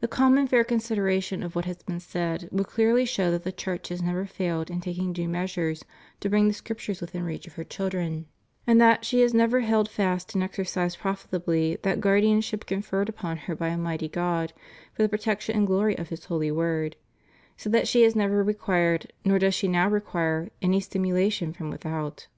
The 0.00 0.08
calm 0.08 0.38
and 0.38 0.48
fair 0.48 0.64
consideration 0.64 1.42
of 1.42 1.54
what 1.54 1.66
has 1.66 1.82
been 1.82 2.00
said 2.00 2.48
will 2.50 2.64
clearly 2.64 3.04
show 3.04 3.30
that 3.30 3.44
the 3.44 3.52
Church 3.52 3.88
has 3.88 4.00
never 4.00 4.24
failed 4.24 4.70
in 4.70 4.80
taking 4.80 5.12
due 5.12 5.28
measures 5.28 5.84
to 6.20 6.30
bring 6.30 6.48
the 6.48 6.54
Scriptures 6.54 7.02
within 7.02 7.24
reach 7.24 7.46
of 7.46 7.56
her 7.56 7.64
children, 7.64 8.24
and 8.66 8.80
that 8.80 9.04
she 9.04 9.20
has 9.20 9.34
ever 9.34 9.60
held 9.60 9.90
fast 9.90 10.34
and 10.34 10.42
exercised 10.42 10.98
profitably 10.98 11.76
that 11.82 12.00
guardianship 12.00 12.64
conferred 12.64 13.10
upon 13.10 13.36
her 13.36 13.54
by 13.54 13.68
Almighty 13.70 14.08
God 14.08 14.54
for 14.94 15.02
the 15.02 15.10
protection 15.10 15.54
and 15.54 15.66
glory 15.66 15.94
of 15.98 16.08
His 16.08 16.24
Holy 16.24 16.50
Word; 16.50 16.96
so 17.58 17.68
that 17.68 17.86
she 17.86 18.00
has 18.04 18.16
never 18.16 18.42
required, 18.42 19.12
nor 19.26 19.38
does 19.38 19.52
she 19.54 19.68
now 19.68 19.90
require, 19.90 20.48
any 20.62 20.80
stimulation 20.80 21.52
from 21.52 21.68
without. 21.68 22.28